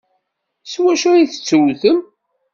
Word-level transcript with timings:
S 0.71 0.73
wacu 0.81 1.09
ay 1.11 1.23
tettewtem? 1.31 1.99